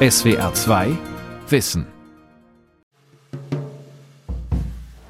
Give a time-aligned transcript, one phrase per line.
[0.00, 0.96] SWR 2
[1.48, 1.84] Wissen.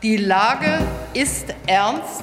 [0.03, 0.79] Die Lage
[1.13, 2.23] ist ernst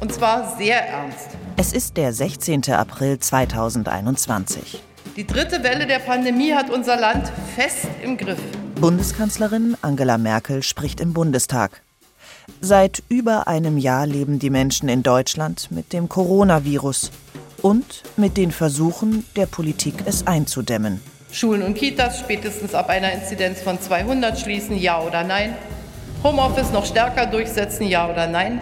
[0.00, 1.28] und zwar sehr ernst.
[1.56, 2.64] Es ist der 16.
[2.72, 4.82] April 2021.
[5.14, 8.40] Die dritte Welle der Pandemie hat unser Land fest im Griff.
[8.80, 11.80] Bundeskanzlerin Angela Merkel spricht im Bundestag.
[12.60, 17.12] Seit über einem Jahr leben die Menschen in Deutschland mit dem Coronavirus
[17.62, 21.00] und mit den Versuchen der Politik, es einzudämmen.
[21.34, 25.56] Schulen und Kitas spätestens ab einer Inzidenz von 200 schließen, ja oder nein?
[26.22, 28.60] Homeoffice noch stärker durchsetzen, ja oder nein?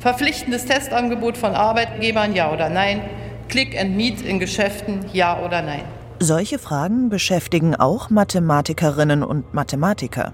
[0.00, 3.02] Verpflichtendes Testangebot von Arbeitgebern, ja oder nein?
[3.50, 5.82] Click and Meet in Geschäften, ja oder nein?
[6.18, 10.32] Solche Fragen beschäftigen auch Mathematikerinnen und Mathematiker.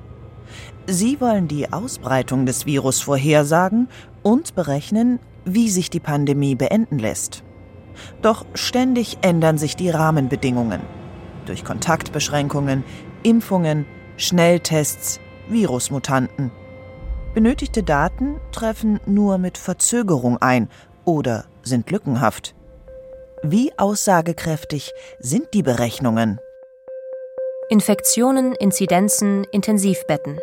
[0.87, 3.89] Sie wollen die Ausbreitung des Virus vorhersagen
[4.23, 7.43] und berechnen, wie sich die Pandemie beenden lässt.
[8.23, 11.02] Doch ständig ändern sich die Rahmenbedingungen.
[11.47, 12.85] Durch Kontaktbeschränkungen,
[13.23, 16.51] Impfungen, Schnelltests, Virusmutanten.
[17.35, 20.69] Benötigte Daten treffen nur mit Verzögerung ein
[21.05, 22.55] oder sind lückenhaft.
[23.43, 26.39] Wie aussagekräftig sind die Berechnungen?
[27.71, 30.39] Infektionen, Inzidenzen, Intensivbetten.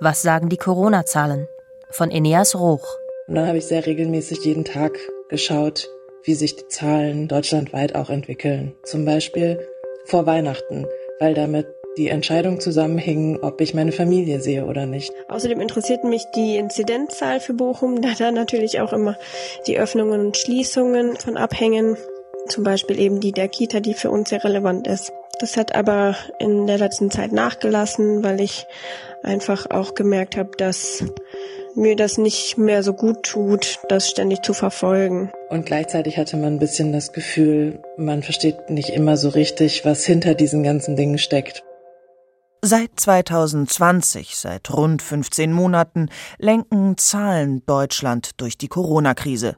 [0.00, 1.48] Was sagen die Corona-Zahlen?
[1.90, 2.86] Von Eneas Roch.
[3.26, 4.98] Und dann habe ich sehr regelmäßig jeden Tag
[5.30, 5.88] geschaut,
[6.24, 8.74] wie sich die Zahlen deutschlandweit auch entwickeln.
[8.84, 9.66] Zum Beispiel
[10.08, 10.86] vor Weihnachten,
[11.20, 11.66] weil damit
[11.98, 15.12] die Entscheidung zusammenhing, ob ich meine Familie sehe oder nicht.
[15.28, 19.16] Außerdem interessiert mich die Inzidenzzahl für Bochum, da da natürlich auch immer
[19.66, 21.96] die Öffnungen und Schließungen von abhängen.
[22.48, 25.12] Zum Beispiel eben die der Kita, die für uns sehr relevant ist.
[25.40, 28.66] Das hat aber in der letzten Zeit nachgelassen, weil ich
[29.22, 31.04] einfach auch gemerkt habe, dass
[31.74, 35.30] mir das nicht mehr so gut tut, das ständig zu verfolgen.
[35.48, 40.04] Und gleichzeitig hatte man ein bisschen das Gefühl, man versteht nicht immer so richtig, was
[40.04, 41.62] hinter diesen ganzen Dingen steckt.
[42.62, 49.56] Seit 2020, seit rund 15 Monaten, lenken Zahlen Deutschland durch die Corona-Krise.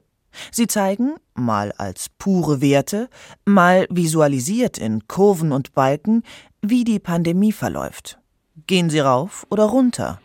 [0.52, 3.08] Sie zeigen, mal als pure Werte,
[3.46, 6.22] mal visualisiert in Kurven und Balken,
[6.62, 8.18] wie die Pandemie verläuft.
[8.66, 10.20] Gehen sie rauf oder runter?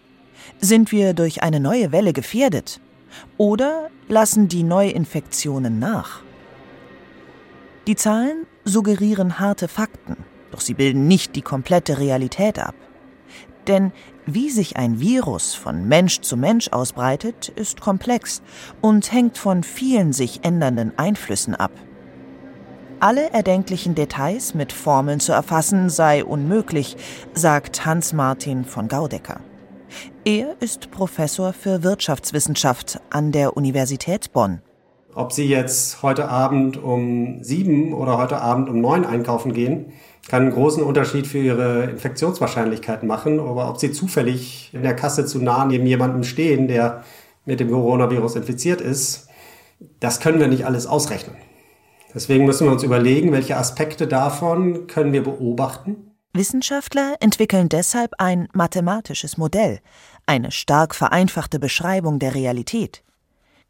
[0.60, 2.80] Sind wir durch eine neue Welle gefährdet?
[3.38, 6.22] Oder lassen die Neuinfektionen nach?
[7.88, 10.18] Die Zahlen suggerieren harte Fakten,
[10.52, 12.76] doch sie bilden nicht die komplette Realität ab.
[13.68, 13.92] Denn
[14.26, 18.42] wie sich ein Virus von Mensch zu Mensch ausbreitet, ist komplex
[18.82, 21.72] und hängt von vielen sich ändernden Einflüssen ab.
[23.00, 26.96] Alle erdenklichen Details mit Formeln zu erfassen sei unmöglich,
[27.34, 29.42] sagt Hans-Martin von Gaudecker.
[30.24, 34.62] Er ist Professor für Wirtschaftswissenschaft an der Universität Bonn.
[35.14, 39.94] Ob Sie jetzt heute Abend um sieben oder heute Abend um neun einkaufen gehen,
[40.28, 43.40] kann einen großen Unterschied für Ihre Infektionswahrscheinlichkeit machen.
[43.40, 47.04] Aber ob Sie zufällig in der Kasse zu nah neben jemandem stehen, der
[47.46, 49.30] mit dem Coronavirus infiziert ist,
[50.00, 51.36] das können wir nicht alles ausrechnen.
[52.14, 56.05] Deswegen müssen wir uns überlegen, welche Aspekte davon können wir beobachten.
[56.35, 59.79] Wissenschaftler entwickeln deshalb ein mathematisches Modell,
[60.25, 63.03] eine stark vereinfachte Beschreibung der Realität.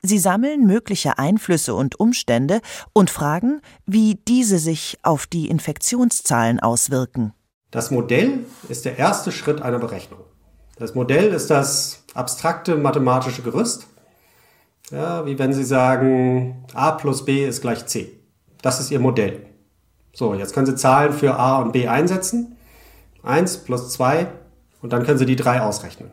[0.02, 2.62] Sie sammeln mögliche Einflüsse und Umstände
[2.94, 7.34] und fragen, wie diese sich auf die Infektionszahlen auswirken.
[7.72, 10.20] Das Modell ist der erste Schritt einer Berechnung.
[10.78, 13.88] Das Modell ist das abstrakte mathematische Gerüst.
[14.92, 18.12] Ja, wie wenn Sie sagen, a plus b ist gleich c.
[18.62, 19.46] Das ist Ihr Modell.
[20.14, 22.55] So, jetzt können Sie Zahlen für a und b einsetzen.
[23.26, 24.28] 1 plus 2
[24.82, 26.12] und dann können Sie die 3 ausrechnen.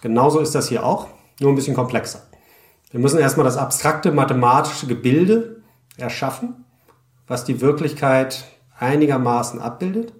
[0.00, 1.08] Genauso ist das hier auch,
[1.40, 2.22] nur ein bisschen komplexer.
[2.90, 5.62] Wir müssen erstmal das abstrakte mathematische Gebilde
[5.96, 6.64] erschaffen,
[7.26, 8.44] was die Wirklichkeit
[8.78, 10.12] einigermaßen abbildet.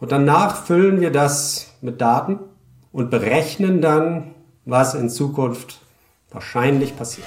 [0.00, 2.38] Und danach füllen wir das mit Daten
[2.92, 4.34] und berechnen dann,
[4.64, 5.80] was in Zukunft
[6.30, 7.26] wahrscheinlich passiert.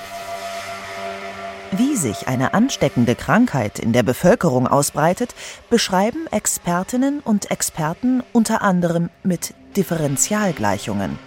[1.76, 5.34] Wie sich eine ansteckende Krankheit in der Bevölkerung ausbreitet,
[5.72, 11.18] beschreiben Expertinnen und Experten unter anderem mit Differentialgleichungen.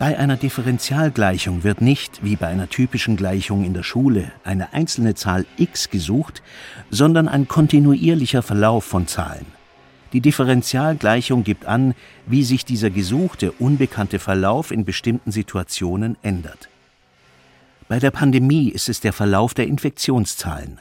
[0.00, 5.14] Bei einer Differentialgleichung wird nicht, wie bei einer typischen Gleichung in der Schule, eine einzelne
[5.14, 6.42] Zahl x gesucht,
[6.90, 9.46] sondern ein kontinuierlicher Verlauf von Zahlen.
[10.12, 11.94] Die Differentialgleichung gibt an,
[12.26, 16.67] wie sich dieser gesuchte, unbekannte Verlauf in bestimmten Situationen ändert.
[17.88, 20.78] Bei der Pandemie ist es der Verlauf der Infektionszahlen.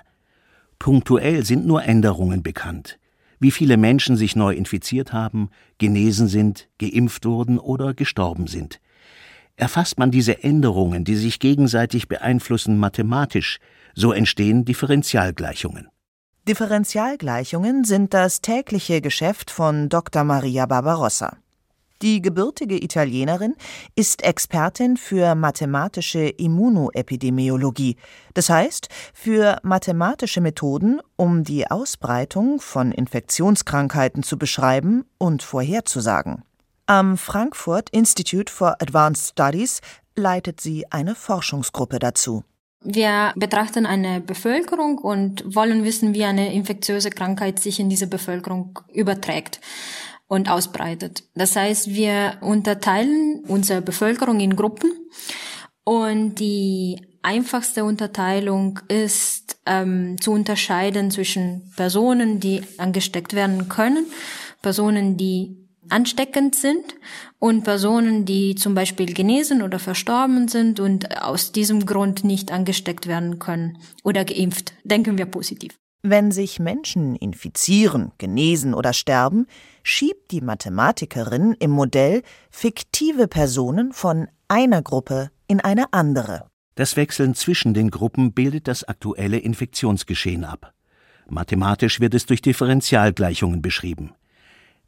[0.78, 3.00] Punktuell sind nur Änderungen bekannt.
[3.40, 8.82] Wie viele Menschen sich neu infiziert haben, genesen sind, geimpft wurden oder gestorben sind.
[9.56, 13.60] Erfasst man diese Änderungen, die sich gegenseitig beeinflussen, mathematisch,
[13.96, 15.88] so entstehen Differentialgleichungen.
[16.48, 20.24] Differentialgleichungen sind das tägliche Geschäft von Dr.
[20.24, 21.38] Maria Barbarossa.
[22.04, 23.56] Die gebürtige Italienerin
[23.96, 27.96] ist Expertin für mathematische Immunoepidemiologie,
[28.36, 36.44] das heißt für mathematische Methoden, um die Ausbreitung von Infektionskrankheiten zu beschreiben und vorherzusagen.
[36.86, 39.82] Am Frankfurt Institute for Advanced Studies
[40.16, 42.44] leitet sie eine Forschungsgruppe dazu.
[42.84, 48.80] Wir betrachten eine Bevölkerung und wollen wissen, wie eine infektiöse Krankheit sich in diese Bevölkerung
[48.94, 49.60] überträgt
[50.28, 51.24] und ausbreitet.
[51.36, 54.92] Das heißt, wir unterteilen unsere Bevölkerung in Gruppen
[55.84, 64.06] und die einfachste Unterteilung ist ähm, zu unterscheiden zwischen Personen, die angesteckt werden können,
[64.62, 66.96] Personen, die ansteckend sind
[67.40, 73.08] und Personen, die zum Beispiel genesen oder verstorben sind und aus diesem Grund nicht angesteckt
[73.08, 74.74] werden können oder geimpft.
[74.84, 75.78] Denken wir positiv.
[76.04, 79.48] Wenn sich Menschen infizieren, genesen oder sterben,
[79.84, 82.22] schiebt die Mathematikerin im Modell
[82.52, 86.48] fiktive Personen von einer Gruppe in eine andere.
[86.76, 90.74] Das Wechseln zwischen den Gruppen bildet das aktuelle Infektionsgeschehen ab.
[91.28, 94.12] Mathematisch wird es durch Differentialgleichungen beschrieben.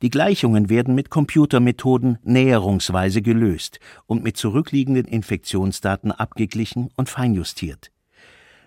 [0.01, 7.91] Die Gleichungen werden mit Computermethoden näherungsweise gelöst und mit zurückliegenden Infektionsdaten abgeglichen und feinjustiert.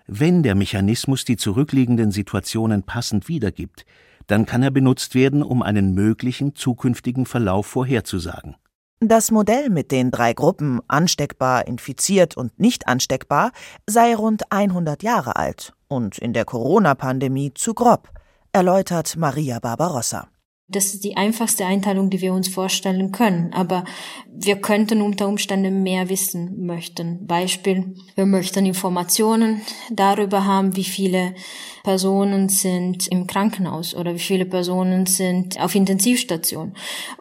[0.07, 3.85] Wenn der Mechanismus die zurückliegenden Situationen passend wiedergibt,
[4.27, 8.55] dann kann er benutzt werden, um einen möglichen zukünftigen Verlauf vorherzusagen.
[8.99, 13.51] Das Modell mit den drei Gruppen ansteckbar, infiziert und nicht ansteckbar
[13.85, 18.09] sei rund 100 Jahre alt und in der Corona-Pandemie zu grob,
[18.53, 20.29] erläutert Maria Barbarossa.
[20.69, 23.53] Das ist die einfachste Einteilung, die wir uns vorstellen können.
[23.53, 23.83] Aber
[24.31, 27.27] wir könnten unter Umständen mehr wissen möchten.
[27.27, 29.61] Beispiel, wir möchten Informationen
[29.91, 31.35] darüber haben, wie viele
[31.83, 36.73] Personen sind im Krankenhaus oder wie viele Personen sind auf Intensivstation.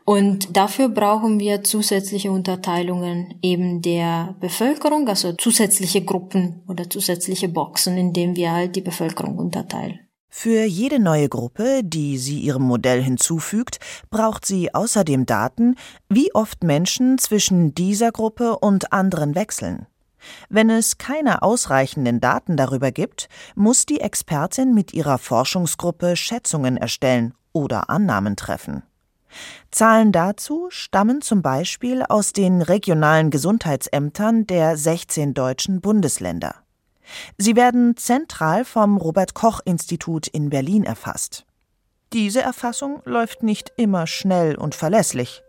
[0.04, 7.98] Und dafür brauchen wir zusätzliche Unterteilungen eben der Bevölkerung, also zusätzliche Gruppen oder zusätzliche Boxen,
[7.98, 9.98] in denen wir halt die Bevölkerung unterteilen.
[10.34, 13.78] Für jede neue Gruppe, die sie ihrem Modell hinzufügt,
[14.10, 15.76] braucht sie außerdem Daten,
[16.08, 19.86] wie oft Menschen zwischen dieser Gruppe und anderen wechseln.
[20.48, 27.34] Wenn es keine ausreichenden Daten darüber gibt, muss die Expertin mit ihrer Forschungsgruppe Schätzungen erstellen
[27.52, 28.82] oder Annahmen treffen.
[29.70, 36.54] Zahlen dazu stammen zum Beispiel aus den regionalen Gesundheitsämtern der 16 deutschen Bundesländer.
[37.38, 41.44] Sie werden zentral vom Robert Koch Institut in Berlin erfasst.
[42.12, 45.42] Diese Erfassung läuft nicht immer schnell und verlässlich.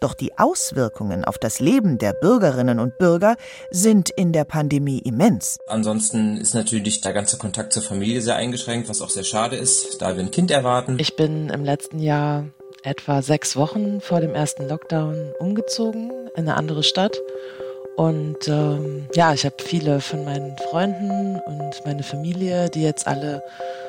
[0.00, 3.36] Doch die Auswirkungen auf das Leben der Bürgerinnen und Bürger
[3.70, 5.58] sind in der Pandemie immens.
[5.68, 10.00] Ansonsten ist natürlich der ganze Kontakt zur Familie sehr eingeschränkt, was auch sehr schade ist,
[10.00, 10.96] da wir ein Kind erwarten.
[10.98, 12.46] Ich bin im letzten Jahr
[12.82, 17.18] etwa sechs Wochen vor dem ersten Lockdown umgezogen in eine andere Stadt
[18.00, 23.42] und ähm, ja, ich habe viele von meinen Freunden und meine Familie, die jetzt alle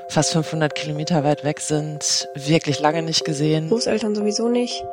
[0.10, 3.69] fast 500 Kilometer weit weg sind, wirklich lange nicht gesehen.
[3.69, 4.84] Großeltern sowieso nicht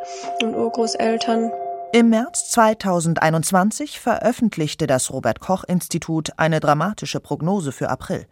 [0.41, 1.51] und Urgroßeltern.
[1.93, 8.25] Im März 2021 veröffentlichte das Robert Koch Institut eine dramatische Prognose für April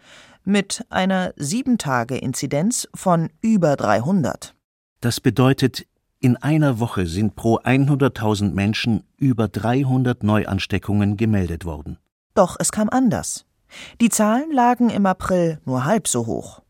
[0.44, 4.54] mit einer 7-Tage-Inzidenz von über 300.
[5.00, 5.84] Das bedeutet,
[6.26, 11.98] in einer Woche sind pro 100.000 Menschen über 300 Neuansteckungen gemeldet worden.
[12.34, 13.46] Doch es kam anders.
[14.00, 16.62] Die Zahlen lagen im April nur halb so hoch.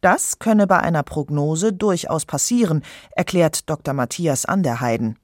[0.00, 3.92] Das könne bei einer Prognose durchaus passieren, erklärt Dr.
[3.92, 5.18] Matthias Anderheiden.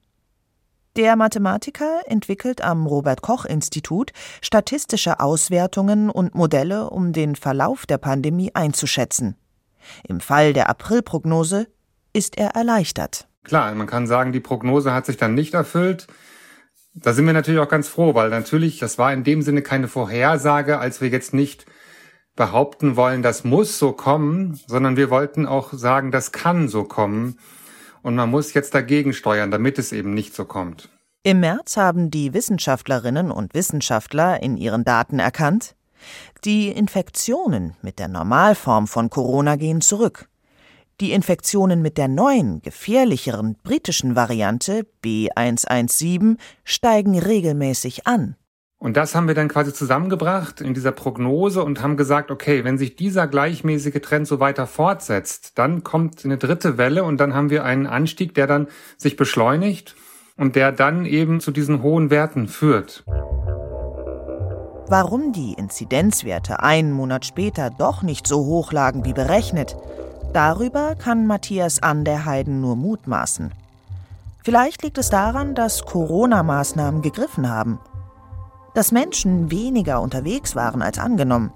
[0.95, 4.11] Der Mathematiker entwickelt am Robert Koch Institut
[4.43, 9.37] statistische Auswertungen und Modelle, um den Verlauf der Pandemie einzuschätzen.
[10.07, 11.65] Im Fall der Aprilprognose
[12.13, 13.27] ist er erleichtert.
[13.45, 16.07] Klar, man kann sagen, die Prognose hat sich dann nicht erfüllt.
[16.93, 19.87] Da sind wir natürlich auch ganz froh, weil natürlich, das war in dem Sinne keine
[19.87, 21.65] Vorhersage, als wir jetzt nicht
[22.35, 27.39] behaupten wollen, das muss so kommen, sondern wir wollten auch sagen, das kann so kommen.
[28.01, 30.89] Und man muss jetzt dagegen steuern, damit es eben nicht so kommt.
[31.23, 35.75] Im März haben die Wissenschaftlerinnen und Wissenschaftler in ihren Daten erkannt,
[36.43, 40.27] die Infektionen mit der Normalform von Corona gehen zurück.
[41.01, 48.37] Die Infektionen mit der neuen, gefährlicheren britischen Variante B117 steigen regelmäßig an.
[48.77, 52.77] Und das haben wir dann quasi zusammengebracht in dieser Prognose und haben gesagt, okay, wenn
[52.77, 57.49] sich dieser gleichmäßige Trend so weiter fortsetzt, dann kommt eine dritte Welle und dann haben
[57.49, 59.95] wir einen Anstieg, der dann sich beschleunigt
[60.37, 63.03] und der dann eben zu diesen hohen Werten führt.
[64.87, 69.75] Warum die Inzidenzwerte einen Monat später doch nicht so hoch lagen wie berechnet,
[70.33, 73.51] darüber kann Matthias an der Heiden nur mutmaßen.
[74.43, 77.79] Vielleicht liegt es daran, dass Corona-Maßnahmen gegriffen haben.
[78.75, 81.51] Dass Menschen weniger unterwegs waren als angenommen.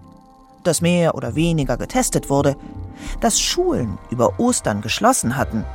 [0.64, 2.56] Dass mehr oder weniger getestet wurde.
[3.22, 5.66] Dass Schulen über Ostern geschlossen hatten.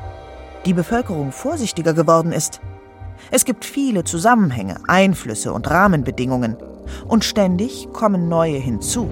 [0.67, 2.61] Die Bevölkerung vorsichtiger geworden ist.
[3.31, 6.57] Es gibt viele Zusammenhänge, Einflüsse und Rahmenbedingungen.
[7.07, 9.09] Und ständig kommen neue hinzu.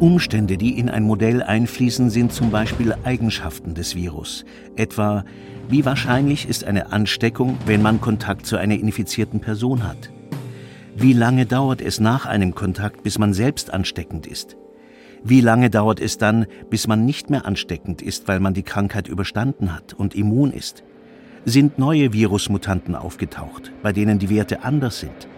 [0.00, 4.44] Umstände, die in ein Modell einfließen, sind zum Beispiel Eigenschaften des Virus,
[4.76, 5.24] etwa
[5.68, 10.10] wie wahrscheinlich ist eine Ansteckung, wenn man Kontakt zu einer infizierten Person hat?
[10.94, 14.56] Wie lange dauert es nach einem Kontakt, bis man selbst ansteckend ist?
[15.24, 19.08] Wie lange dauert es dann, bis man nicht mehr ansteckend ist, weil man die Krankheit
[19.08, 20.84] überstanden hat und immun ist?
[21.44, 25.28] Sind neue Virusmutanten aufgetaucht, bei denen die Werte anders sind?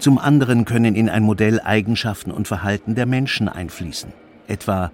[0.00, 4.14] Zum anderen können in ein Modell Eigenschaften und Verhalten der Menschen einfließen.
[4.48, 4.92] Etwa,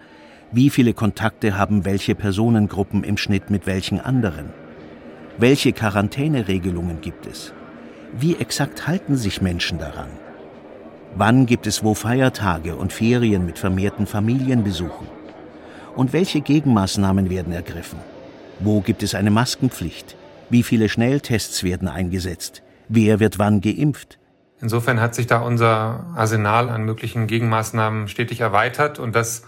[0.50, 4.46] wie viele Kontakte haben welche Personengruppen im Schnitt mit welchen anderen?
[5.38, 7.52] Welche Quarantäneregelungen gibt es?
[8.18, 10.08] Wie exakt halten sich Menschen daran?
[11.14, 15.06] Wann gibt es wo Feiertage und Ferien mit vermehrten Familienbesuchen?
[15.94, 18.00] Und welche Gegenmaßnahmen werden ergriffen?
[18.58, 20.16] Wo gibt es eine Maskenpflicht?
[20.50, 22.64] Wie viele Schnelltests werden eingesetzt?
[22.88, 24.18] Wer wird wann geimpft?
[24.60, 29.42] Insofern hat sich da unser Arsenal an möglichen Gegenmaßnahmen stetig erweitert und das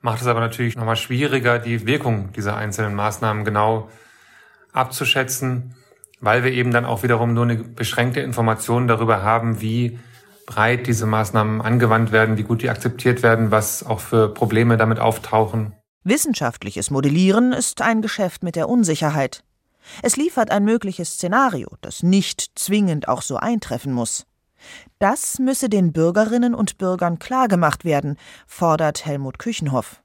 [0.00, 3.90] macht es aber natürlich nochmal schwieriger, die Wirkung dieser einzelnen Maßnahmen genau
[4.72, 5.74] abzuschätzen,
[6.20, 9.98] weil wir eben dann auch wiederum nur eine beschränkte Information darüber haben, wie
[10.46, 14.98] breit diese Maßnahmen angewandt werden, wie gut die akzeptiert werden, was auch für Probleme damit
[14.98, 15.72] auftauchen.
[16.04, 19.42] Wissenschaftliches Modellieren ist ein Geschäft mit der Unsicherheit.
[20.02, 24.26] Es liefert ein mögliches Szenario, das nicht zwingend auch so eintreffen muss.
[24.98, 28.16] Das müsse den Bürgerinnen und Bürgern klargemacht werden,
[28.46, 30.00] fordert Helmut Küchenhoff.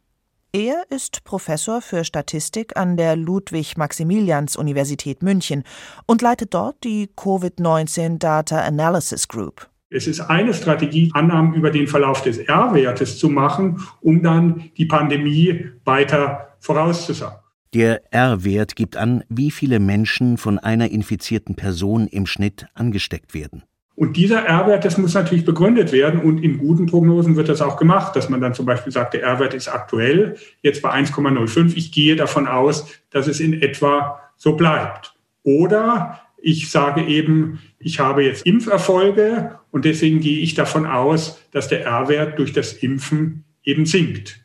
[0.51, 5.63] Er ist Professor für Statistik an der Ludwig-Maximilians-Universität München
[6.07, 9.69] und leitet dort die Covid-19 Data Analysis Group.
[9.91, 14.85] Es ist eine Strategie, Annahmen über den Verlauf des R-Wertes zu machen, um dann die
[14.85, 17.37] Pandemie weiter vorauszusagen.
[17.75, 23.61] Der R-Wert gibt an, wie viele Menschen von einer infizierten Person im Schnitt angesteckt werden.
[23.99, 26.21] Und dieser R-Wert, das muss natürlich begründet werden.
[26.21, 29.23] Und in guten Prognosen wird das auch gemacht, dass man dann zum Beispiel sagt, der
[29.23, 31.73] R-Wert ist aktuell jetzt bei 1,05.
[31.75, 35.15] Ich gehe davon aus, dass es in etwa so bleibt.
[35.43, 41.67] Oder ich sage eben, ich habe jetzt Impferfolge und deswegen gehe ich davon aus, dass
[41.67, 44.39] der R-Wert durch das Impfen eben sinkt.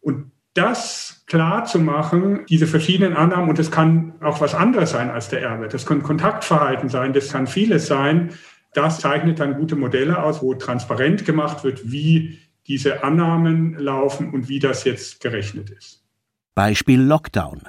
[0.00, 5.08] Und das klar zu machen, diese verschiedenen Annahmen, und das kann auch was anderes sein
[5.08, 8.30] als der R-Wert, das kann Kontaktverhalten sein, das kann vieles sein,
[8.72, 14.48] das zeichnet dann gute Modelle aus, wo transparent gemacht wird, wie diese Annahmen laufen und
[14.48, 16.04] wie das jetzt gerechnet ist.
[16.54, 17.62] Beispiel Lockdown.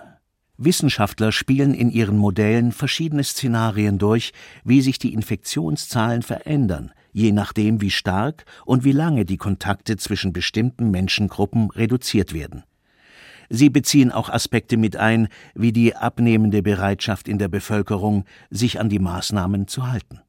[0.57, 4.33] Wissenschaftler spielen in ihren Modellen verschiedene Szenarien durch,
[4.65, 10.33] wie sich die Infektionszahlen verändern, je nachdem, wie stark und wie lange die Kontakte zwischen
[10.33, 12.63] bestimmten Menschengruppen reduziert werden.
[13.49, 18.89] Sie beziehen auch Aspekte mit ein, wie die abnehmende Bereitschaft in der Bevölkerung, sich an
[18.89, 20.19] die Maßnahmen zu halten.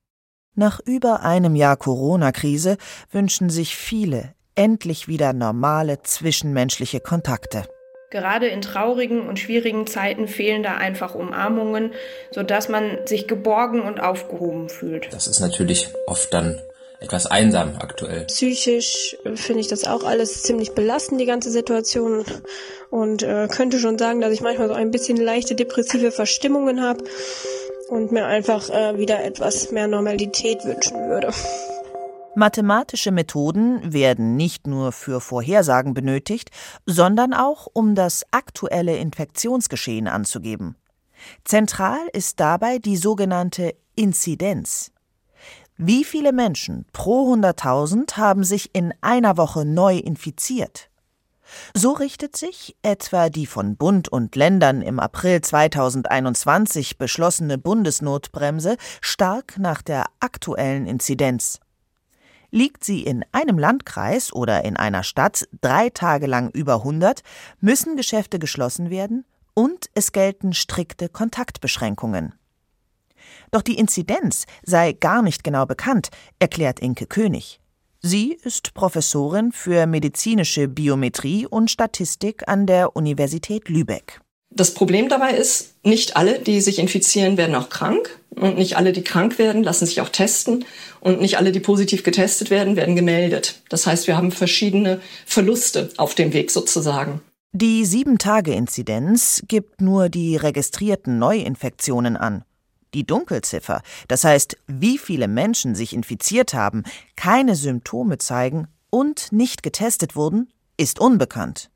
[0.60, 2.76] Nach über einem Jahr Corona-Krise
[3.10, 7.64] wünschen sich viele endlich wieder normale zwischenmenschliche Kontakte.
[8.10, 11.92] Gerade in traurigen und schwierigen Zeiten fehlen da einfach Umarmungen,
[12.30, 15.10] sodass man sich geborgen und aufgehoben fühlt.
[15.14, 16.60] Das ist natürlich oft dann
[17.00, 18.26] etwas einsam aktuell.
[18.26, 22.26] Psychisch finde ich das auch alles ziemlich belastend, die ganze Situation.
[22.90, 27.02] Und äh, könnte schon sagen, dass ich manchmal so ein bisschen leichte depressive Verstimmungen habe
[27.90, 31.32] und mir einfach äh, wieder etwas mehr Normalität wünschen würde.
[32.36, 36.50] Mathematische Methoden werden nicht nur für Vorhersagen benötigt,
[36.86, 40.76] sondern auch um das aktuelle Infektionsgeschehen anzugeben.
[41.44, 44.92] Zentral ist dabei die sogenannte Inzidenz.
[45.76, 50.89] Wie viele Menschen pro 100.000 haben sich in einer Woche neu infiziert?
[51.74, 59.58] So richtet sich etwa die von Bund und Ländern im April 2021 beschlossene Bundesnotbremse stark
[59.58, 61.60] nach der aktuellen Inzidenz.
[62.50, 67.22] Liegt sie in einem Landkreis oder in einer Stadt drei Tage lang über 100,
[67.60, 72.34] müssen Geschäfte geschlossen werden und es gelten strikte Kontaktbeschränkungen.
[73.50, 77.59] Doch die Inzidenz sei gar nicht genau bekannt, erklärt Inke König.
[78.02, 84.22] Sie ist Professorin für medizinische Biometrie und Statistik an der Universität Lübeck.
[84.48, 88.18] Das Problem dabei ist, nicht alle, die sich infizieren, werden auch krank.
[88.30, 90.64] Und nicht alle, die krank werden, lassen sich auch testen.
[91.00, 93.60] Und nicht alle, die positiv getestet werden, werden gemeldet.
[93.68, 97.20] Das heißt, wir haben verschiedene Verluste auf dem Weg sozusagen.
[97.52, 102.44] Die 7-Tage-Inzidenz gibt nur die registrierten Neuinfektionen an.
[102.94, 106.82] Die Dunkelziffer, das heißt, wie viele Menschen sich infiziert haben,
[107.16, 111.70] keine Symptome zeigen und nicht getestet wurden, ist unbekannt.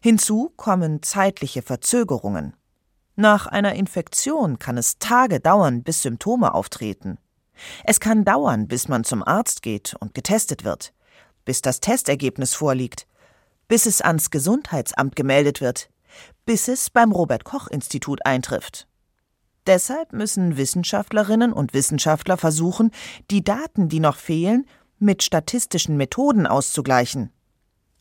[0.00, 2.54] Hinzu kommen zeitliche Verzögerungen.
[3.14, 7.18] Nach einer Infektion kann es Tage dauern, bis Symptome auftreten.
[7.84, 10.92] Es kann dauern, bis man zum Arzt geht und getestet wird,
[11.44, 13.06] bis das Testergebnis vorliegt,
[13.68, 15.90] bis es ans Gesundheitsamt gemeldet wird,
[16.46, 18.87] bis es beim Robert Koch Institut eintrifft.
[19.68, 22.90] Deshalb müssen Wissenschaftlerinnen und Wissenschaftler versuchen,
[23.30, 24.64] die Daten, die noch fehlen,
[24.98, 27.30] mit statistischen Methoden auszugleichen.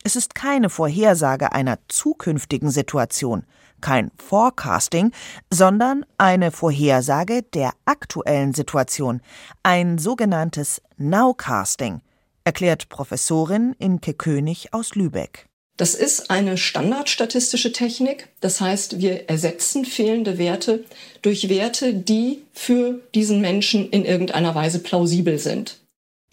[0.01, 3.43] Es ist keine Vorhersage einer zukünftigen Situation,
[3.81, 5.11] kein Forecasting,
[5.51, 9.19] sondern eine Vorhersage der aktuellen Situation,
[9.61, 11.99] ein sogenanntes Nowcasting,
[12.45, 15.46] erklärt Professorin Inke König aus Lübeck.
[15.77, 18.29] Das ist eine standardstatistische Technik.
[18.41, 20.83] Das heißt, wir ersetzen fehlende Werte
[21.21, 25.79] durch Werte, die für diesen Menschen in irgendeiner Weise plausibel sind.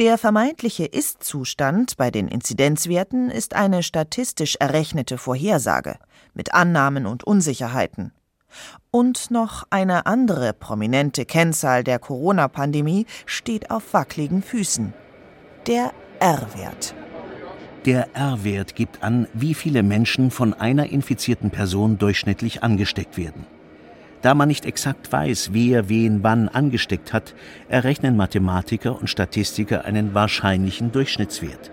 [0.00, 5.98] Der vermeintliche Ist-Zustand bei den Inzidenzwerten ist eine statistisch errechnete Vorhersage
[6.32, 8.12] mit Annahmen und Unsicherheiten.
[8.90, 14.94] Und noch eine andere prominente Kennzahl der Corona-Pandemie steht auf wackeligen Füßen.
[15.66, 16.94] Der R-Wert.
[17.84, 23.44] Der R-Wert gibt an, wie viele Menschen von einer infizierten Person durchschnittlich angesteckt werden.
[24.22, 27.34] Da man nicht exakt weiß, wer wen wann angesteckt hat,
[27.68, 31.70] errechnen Mathematiker und Statistiker einen wahrscheinlichen Durchschnittswert.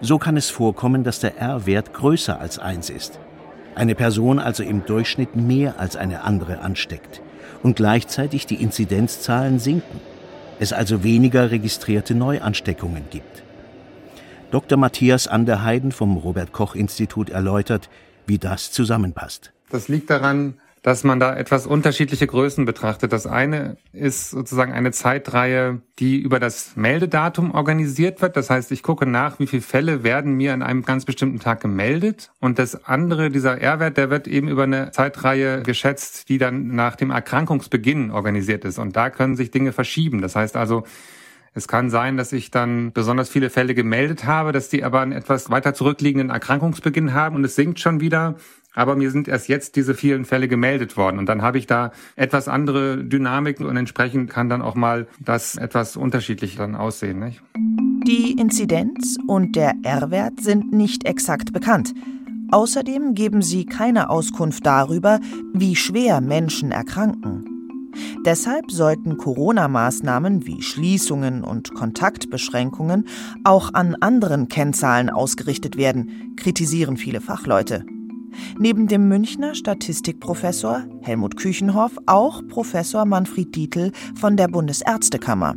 [0.00, 3.20] So kann es vorkommen, dass der R-Wert größer als 1 ist.
[3.76, 7.22] Eine Person also im Durchschnitt mehr als eine andere ansteckt
[7.62, 10.00] und gleichzeitig die Inzidenzzahlen sinken.
[10.58, 13.44] Es also weniger registrierte Neuansteckungen gibt.
[14.50, 14.76] Dr.
[14.76, 17.88] Matthias Anderheiden vom Robert Koch Institut erläutert,
[18.26, 19.52] wie das zusammenpasst.
[19.70, 23.12] Das liegt daran, dass man da etwas unterschiedliche Größen betrachtet.
[23.12, 28.36] Das eine ist sozusagen eine Zeitreihe, die über das Meldedatum organisiert wird.
[28.36, 31.60] Das heißt, ich gucke nach, wie viele Fälle werden mir an einem ganz bestimmten Tag
[31.60, 32.32] gemeldet.
[32.40, 36.96] Und das andere, dieser R-Wert, der wird eben über eine Zeitreihe geschätzt, die dann nach
[36.96, 38.78] dem Erkrankungsbeginn organisiert ist.
[38.78, 40.22] Und da können sich Dinge verschieben.
[40.22, 40.84] Das heißt also,
[41.52, 45.12] es kann sein, dass ich dann besonders viele Fälle gemeldet habe, dass die aber einen
[45.12, 48.36] etwas weiter zurückliegenden Erkrankungsbeginn haben und es sinkt schon wieder
[48.74, 51.18] aber mir sind erst jetzt diese vielen Fälle gemeldet worden.
[51.18, 55.56] Und dann habe ich da etwas andere Dynamiken und entsprechend kann dann auch mal das
[55.56, 57.18] etwas unterschiedlich dann aussehen.
[57.18, 57.42] Nicht?
[58.06, 61.92] Die Inzidenz und der R-Wert sind nicht exakt bekannt.
[62.52, 65.20] Außerdem geben sie keine Auskunft darüber,
[65.52, 67.59] wie schwer Menschen erkranken.
[68.24, 73.06] Deshalb sollten Corona-Maßnahmen wie Schließungen und Kontaktbeschränkungen
[73.44, 77.84] auch an anderen Kennzahlen ausgerichtet werden, kritisieren viele Fachleute.
[78.58, 85.56] Neben dem Münchner Statistikprofessor Helmut Küchenhoff auch Professor Manfred Dietl von der Bundesärztekammer.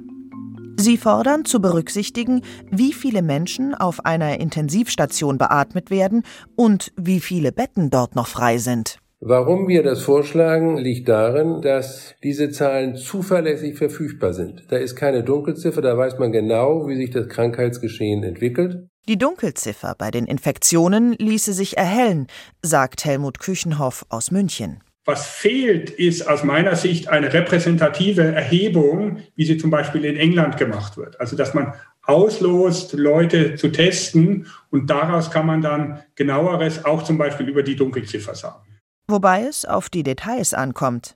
[0.77, 2.41] Sie fordern zu berücksichtigen,
[2.71, 6.23] wie viele Menschen auf einer Intensivstation beatmet werden
[6.55, 8.97] und wie viele Betten dort noch frei sind.
[9.25, 14.65] Warum wir das vorschlagen, liegt darin, dass diese Zahlen zuverlässig verfügbar sind.
[14.67, 18.89] Da ist keine Dunkelziffer, da weiß man genau, wie sich das Krankheitsgeschehen entwickelt.
[19.07, 22.27] Die Dunkelziffer bei den Infektionen ließe sich erhellen,
[22.61, 24.81] sagt Helmut Küchenhoff aus München.
[25.05, 30.57] Was fehlt, ist aus meiner Sicht eine repräsentative Erhebung, wie sie zum Beispiel in England
[30.57, 31.21] gemacht wird.
[31.21, 37.17] Also, dass man auslost, Leute zu testen und daraus kann man dann genaueres auch zum
[37.17, 38.72] Beispiel über die Dunkelziffer sagen.
[39.07, 41.15] Wobei es auf die Details ankommt.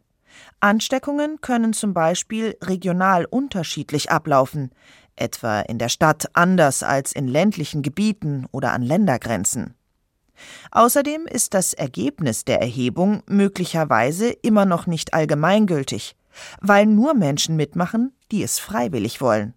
[0.60, 4.72] Ansteckungen können zum Beispiel regional unterschiedlich ablaufen
[5.18, 9.76] etwa in der Stadt anders als in ländlichen Gebieten oder an Ländergrenzen.
[10.72, 16.16] Außerdem ist das Ergebnis der Erhebung möglicherweise immer noch nicht allgemeingültig,
[16.62, 19.56] weil nur Menschen mitmachen, die es freiwillig wollen.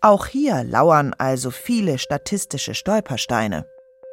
[0.00, 3.64] Auch hier lauern also viele statistische Stolpersteine.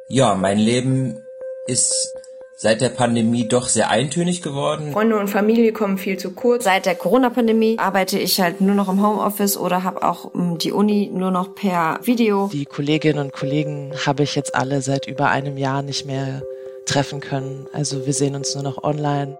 [0.08, 1.18] Ja, mein Leben
[1.66, 2.14] ist
[2.60, 4.92] seit der Pandemie doch sehr eintönig geworden.
[4.92, 6.64] Freunde und Familie kommen viel zu kurz.
[6.64, 10.72] Seit der Corona-Pandemie arbeite ich halt nur noch im Homeoffice oder habe auch hm, die
[10.72, 12.50] Uni nur noch per Video.
[12.52, 16.42] Die Kolleginnen und Kollegen habe ich jetzt alle seit über einem Jahr nicht mehr
[16.84, 17.68] treffen können.
[17.72, 19.38] Also wir sehen uns nur noch online.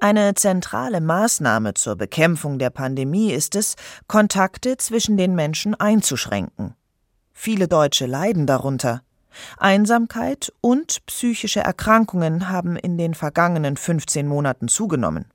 [0.00, 3.76] Eine zentrale Maßnahme zur Bekämpfung der Pandemie ist es,
[4.08, 6.74] Kontakte zwischen den Menschen einzuschränken.
[7.32, 9.02] Viele Deutsche leiden darunter.
[9.58, 15.26] Einsamkeit und psychische Erkrankungen haben in den vergangenen 15 Monaten zugenommen.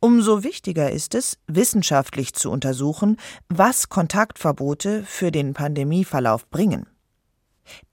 [0.00, 3.16] Umso wichtiger ist es, wissenschaftlich zu untersuchen,
[3.48, 6.86] was Kontaktverbote für den Pandemieverlauf bringen.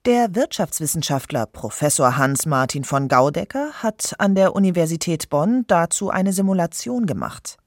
[0.06, 7.58] Der Wirtschaftswissenschaftler Professor Hans-Martin von Gaudecker hat an der Universität Bonn dazu eine Simulation gemacht.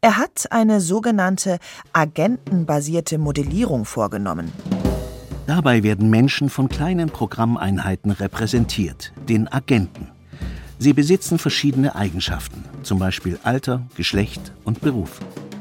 [0.00, 1.58] Er hat eine sogenannte
[1.92, 4.52] agentenbasierte Modellierung vorgenommen.
[5.46, 10.08] Dabei werden Menschen von kleinen Programmeinheiten repräsentiert, den Agenten.
[10.78, 15.20] Sie besitzen verschiedene Eigenschaften, zum Beispiel Alter, Geschlecht und Beruf.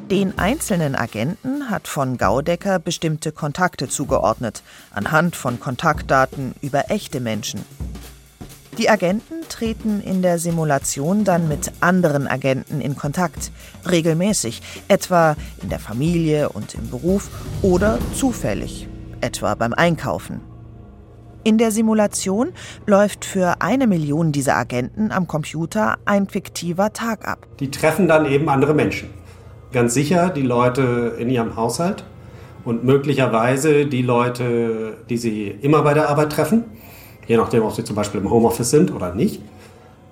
[0.09, 7.61] Den einzelnen Agenten hat von Gaudecker bestimmte Kontakte zugeordnet, anhand von Kontaktdaten über echte Menschen.
[8.77, 13.51] Die Agenten treten in der Simulation dann mit anderen Agenten in Kontakt,
[13.89, 17.29] regelmäßig, etwa in der Familie und im Beruf
[17.61, 18.87] oder zufällig,
[19.23, 20.41] etwa beim Einkaufen.
[21.43, 22.53] In der Simulation
[22.85, 27.47] läuft für eine Million dieser Agenten am Computer ein fiktiver Tag ab.
[27.59, 29.09] Die treffen dann eben andere Menschen.
[29.71, 32.05] Ganz sicher die Leute in ihrem Haushalt
[32.63, 36.65] und möglicherweise die Leute, die sie immer bei der Arbeit treffen
[37.27, 39.41] je nachdem, ob sie zum Beispiel im Homeoffice sind oder nicht.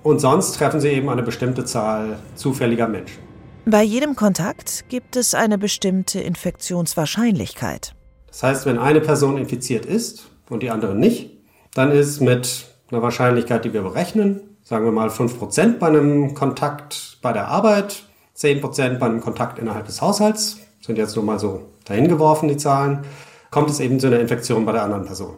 [0.03, 3.19] Und sonst treffen sie eben eine bestimmte Zahl zufälliger Menschen.
[3.65, 7.93] Bei jedem Kontakt gibt es eine bestimmte Infektionswahrscheinlichkeit.
[8.31, 11.37] Das heißt, wenn eine Person infiziert ist und die andere nicht,
[11.73, 17.17] dann ist mit einer Wahrscheinlichkeit, die wir berechnen, sagen wir mal 5% bei einem Kontakt
[17.21, 18.03] bei der Arbeit,
[18.37, 23.05] 10% bei einem Kontakt innerhalb des Haushalts, sind jetzt nur mal so dahingeworfen die Zahlen,
[23.51, 25.37] kommt es eben zu einer Infektion bei der anderen Person.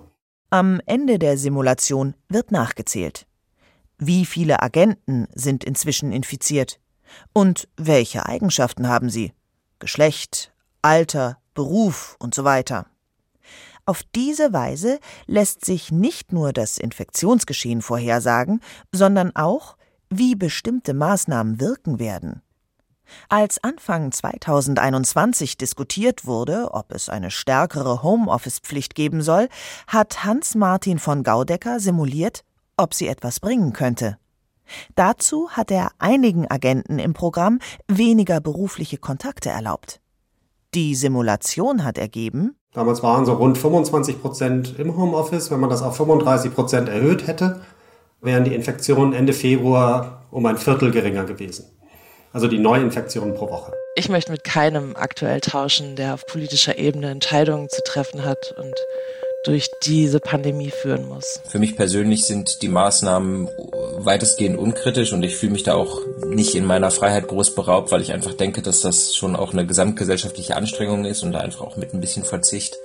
[0.49, 3.25] Am Ende der Simulation wird nachgezählt.
[3.97, 6.79] Wie viele Agenten sind inzwischen infiziert?
[7.34, 9.34] Und welche Eigenschaften haben sie?
[9.79, 12.87] Geschlecht, Alter, Beruf und so weiter.
[13.85, 18.61] Auf diese Weise lässt sich nicht nur das Infektionsgeschehen vorhersagen,
[18.93, 19.75] sondern auch,
[20.09, 22.41] wie bestimmte Maßnahmen wirken werden.
[23.29, 29.49] Als Anfang 2021 diskutiert wurde, ob es eine stärkere Homeoffice-Pflicht geben soll,
[29.87, 32.43] hat Hans-Martin von Gaudecker simuliert,
[32.77, 34.17] ob sie etwas bringen könnte.
[34.95, 39.99] Dazu hat er einigen Agenten im Programm weniger berufliche Kontakte erlaubt.
[40.75, 45.51] Die Simulation hat ergeben, Damals waren so rund 25 Prozent im Homeoffice.
[45.51, 47.62] Wenn man das auf 35 Prozent erhöht hätte,
[48.19, 51.65] wären die Infektionen Ende Februar um ein Viertel geringer gewesen
[52.33, 53.73] also die Neuinfektionen pro Woche.
[53.95, 58.73] Ich möchte mit keinem aktuell tauschen, der auf politischer Ebene Entscheidungen zu treffen hat und
[59.43, 61.41] durch diese Pandemie führen muss.
[61.47, 63.49] Für mich persönlich sind die Maßnahmen
[63.97, 68.01] weitestgehend unkritisch und ich fühle mich da auch nicht in meiner Freiheit groß beraubt, weil
[68.01, 71.75] ich einfach denke, dass das schon auch eine gesamtgesellschaftliche Anstrengung ist und da einfach auch
[71.75, 72.75] mit ein bisschen Verzicht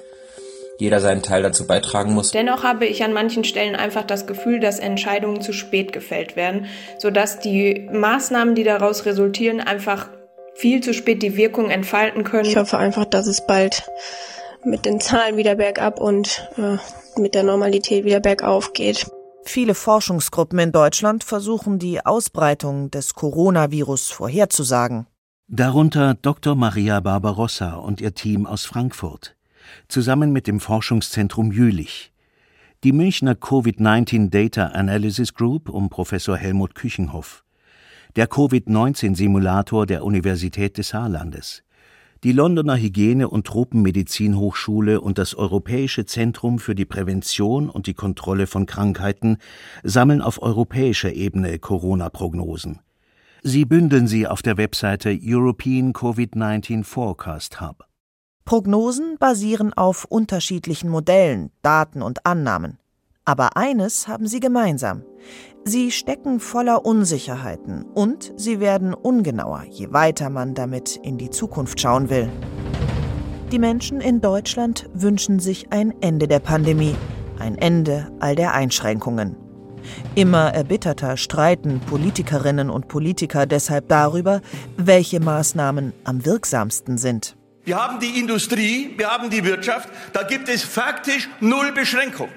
[0.78, 2.30] jeder seinen Teil dazu beitragen muss.
[2.30, 6.66] Dennoch habe ich an manchen Stellen einfach das Gefühl, dass Entscheidungen zu spät gefällt werden,
[6.98, 10.08] sodass die Maßnahmen, die daraus resultieren, einfach
[10.54, 12.48] viel zu spät die Wirkung entfalten können.
[12.48, 13.84] Ich hoffe einfach, dass es bald
[14.64, 16.76] mit den Zahlen wieder bergab und äh,
[17.20, 19.10] mit der Normalität wieder bergauf geht.
[19.44, 25.06] Viele Forschungsgruppen in Deutschland versuchen die Ausbreitung des Coronavirus vorherzusagen.
[25.46, 26.54] Darunter Dr.
[26.54, 29.34] Maria Barbarossa und ihr Team aus Frankfurt
[29.88, 32.12] zusammen mit dem Forschungszentrum Jülich.
[32.84, 37.44] Die Münchner Covid-19 Data Analysis Group um Professor Helmut Küchenhoff.
[38.16, 41.62] Der Covid-19-Simulator der Universität des Saarlandes.
[42.24, 48.48] Die Londoner Hygiene- und Tropenmedizin-Hochschule und das Europäische Zentrum für die Prävention und die Kontrolle
[48.48, 49.36] von Krankheiten
[49.84, 52.80] sammeln auf europäischer Ebene Corona-Prognosen.
[53.44, 57.86] Sie bündeln sie auf der Webseite European COVID-19 Forecast Hub.
[58.44, 62.78] Prognosen basieren auf unterschiedlichen Modellen, Daten und Annahmen.
[63.28, 65.02] Aber eines haben sie gemeinsam.
[65.62, 71.78] Sie stecken voller Unsicherheiten und sie werden ungenauer, je weiter man damit in die Zukunft
[71.78, 72.30] schauen will.
[73.52, 76.96] Die Menschen in Deutschland wünschen sich ein Ende der Pandemie,
[77.38, 79.36] ein Ende all der Einschränkungen.
[80.14, 84.40] Immer erbitterter streiten Politikerinnen und Politiker deshalb darüber,
[84.78, 87.36] welche Maßnahmen am wirksamsten sind.
[87.64, 92.30] Wir haben die Industrie, wir haben die Wirtschaft, da gibt es faktisch null Beschränkung.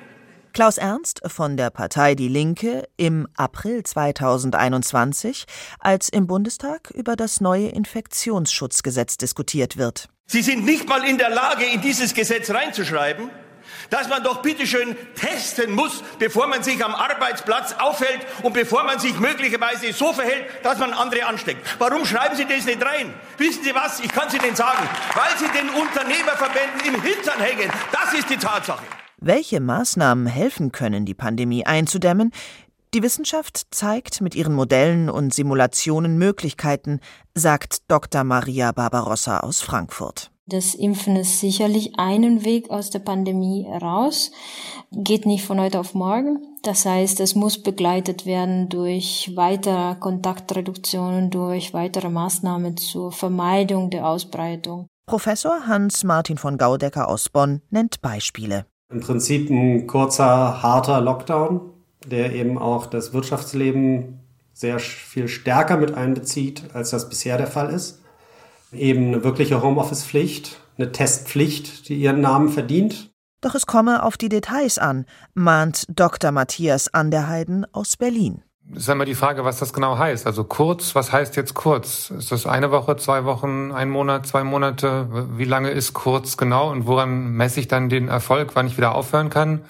[0.54, 5.46] Klaus Ernst von der Partei Die Linke im April 2021,
[5.80, 10.10] als im Bundestag über das neue Infektionsschutzgesetz diskutiert wird.
[10.26, 13.30] Sie sind nicht mal in der Lage, in dieses Gesetz reinzuschreiben,
[13.90, 19.00] dass man doch bitteschön testen muss, bevor man sich am Arbeitsplatz aufhält und bevor man
[19.00, 21.66] sich möglicherweise so verhält, dass man andere ansteckt.
[21.80, 23.14] Warum schreiben Sie das nicht rein?
[23.38, 24.02] Wissen Sie was?
[24.02, 24.84] Ich kann es Ihnen sagen.
[25.14, 27.72] Weil Sie den Unternehmerverbänden im Hintern hängen.
[27.94, 28.84] Das ist die Tatsache.
[29.24, 32.32] Welche Maßnahmen helfen können, die Pandemie einzudämmen,
[32.96, 37.00] die Wissenschaft zeigt mit ihren Modellen und Simulationen Möglichkeiten,
[37.36, 38.24] sagt Dr.
[38.24, 40.32] Maria Barbarossa aus Frankfurt.
[40.48, 44.32] Das Impfen ist sicherlich einen Weg aus der Pandemie heraus,
[44.92, 46.40] geht nicht von heute auf morgen.
[46.64, 54.08] Das heißt, es muss begleitet werden durch weitere Kontaktreduktionen, durch weitere Maßnahmen zur Vermeidung der
[54.08, 54.88] Ausbreitung.
[55.06, 58.66] Professor Hans-Martin von Gaudecker aus Bonn nennt Beispiele.
[58.92, 61.62] Im Prinzip ein kurzer, harter Lockdown,
[62.06, 64.20] der eben auch das Wirtschaftsleben
[64.54, 68.02] sehr viel stärker mit einbezieht, als das bisher der Fall ist.
[68.74, 73.12] Eben eine wirkliche Homeoffice-Pflicht, eine Testpflicht, die ihren Namen verdient.
[73.42, 76.32] Doch es komme auf die Details an, mahnt Dr.
[76.32, 78.44] Matthias Anderheiden aus Berlin.
[78.76, 80.26] Ist immer die Frage, was das genau heißt.
[80.26, 82.10] Also kurz, was heißt jetzt kurz?
[82.10, 85.08] Ist das eine Woche, zwei Wochen, ein Monat, zwei Monate?
[85.38, 88.96] Wie lange ist kurz genau und woran messe ich dann den Erfolg, wann ich wieder
[88.96, 89.66] aufhören kann?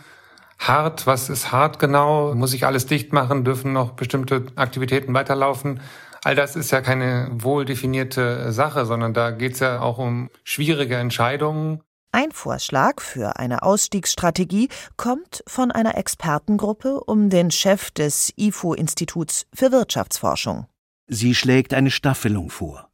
[0.59, 2.35] Hart, was ist hart genau?
[2.35, 3.43] Muss ich alles dicht machen?
[3.43, 5.79] Dürfen noch bestimmte Aktivitäten weiterlaufen?
[6.23, 10.29] All das ist ja keine wohl definierte Sache, sondern da geht es ja auch um
[10.43, 11.81] schwierige Entscheidungen.
[12.13, 19.71] Ein Vorschlag für eine Ausstiegsstrategie kommt von einer Expertengruppe um den Chef des IFO-Instituts für
[19.71, 20.65] Wirtschaftsforschung.
[21.07, 22.89] Sie schlägt eine Staffelung vor.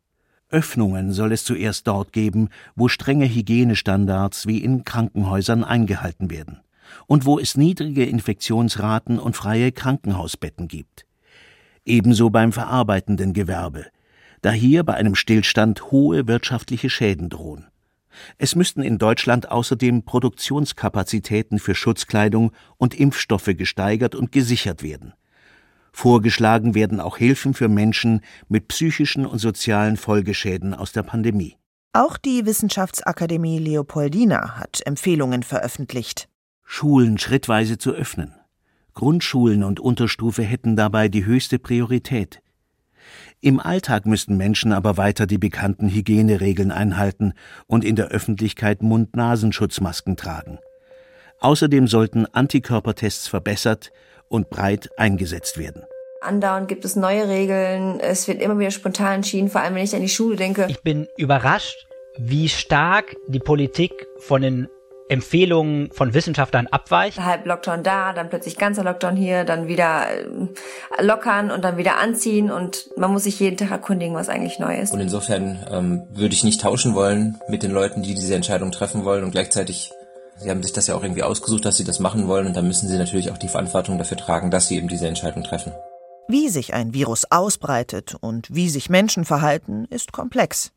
[0.49, 6.61] Öffnungen soll es zuerst dort geben, wo strenge Hygienestandards wie in Krankenhäusern eingehalten werden
[7.07, 11.07] und wo es niedrige Infektionsraten und freie Krankenhausbetten gibt.
[11.85, 13.87] Ebenso beim verarbeitenden Gewerbe,
[14.43, 17.65] da hier bei einem Stillstand hohe wirtschaftliche Schäden drohen.
[18.37, 25.13] Es müssten in Deutschland außerdem Produktionskapazitäten für Schutzkleidung und Impfstoffe gesteigert und gesichert werden.
[25.91, 31.57] Vorgeschlagen werden auch Hilfen für Menschen mit psychischen und sozialen Folgeschäden aus der Pandemie.
[31.93, 36.29] Auch die Wissenschaftsakademie Leopoldina hat Empfehlungen veröffentlicht.
[36.63, 38.35] Schulen schrittweise zu öffnen.
[38.93, 42.41] Grundschulen und Unterstufe hätten dabei die höchste Priorität.
[43.39, 47.33] Im Alltag müssten Menschen aber weiter die bekannten Hygieneregeln einhalten
[47.67, 50.57] und in der Öffentlichkeit Mund-Nasenschutzmasken tragen.
[51.39, 53.91] Außerdem sollten Antikörpertests verbessert
[54.27, 55.83] und breit eingesetzt werden.
[56.21, 59.95] Andauernd gibt es neue Regeln, es wird immer wieder spontan entschieden, vor allem wenn ich
[59.95, 60.65] an die Schule denke.
[60.67, 64.67] Ich bin überrascht, wie stark die Politik von den
[65.09, 67.19] Empfehlungen von Wissenschaftlern abweicht.
[67.23, 71.97] Halb Lockdown da, dann plötzlich ganzer Lockdown hier, dann wieder äh, lockern und dann wieder
[71.97, 74.93] anziehen und man muss sich jeden Tag erkundigen, was eigentlich neu ist.
[74.93, 79.05] Und insofern ähm, würde ich nicht tauschen wollen mit den Leuten, die diese Entscheidung treffen
[79.05, 79.91] wollen und gleichzeitig
[80.39, 82.67] Sie haben sich das ja auch irgendwie ausgesucht, dass Sie das machen wollen und dann
[82.67, 85.73] müssen Sie natürlich auch die Verantwortung dafür tragen, dass Sie eben diese Entscheidung treffen.
[86.27, 90.71] Wie sich ein Virus ausbreitet und wie sich Menschen verhalten, ist komplex.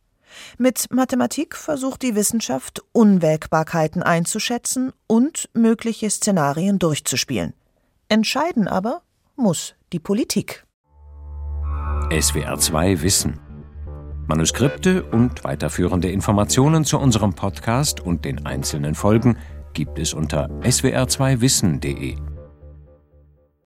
[0.59, 7.55] Mit Mathematik versucht die Wissenschaft, Unwägbarkeiten einzuschätzen und mögliche Szenarien durchzuspielen.
[8.09, 9.03] Entscheiden aber
[9.37, 10.65] muss die Politik.
[12.11, 13.39] SWR 2 Wissen.
[14.27, 19.37] Manuskripte und weiterführende Informationen zu unserem Podcast und den einzelnen Folgen
[19.75, 22.30] gibt es unter swr2wissen.de.